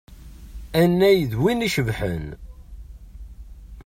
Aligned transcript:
Anay 0.81 1.19
d 1.31 1.33
win 1.41 1.65
icebḥen. 1.67 2.25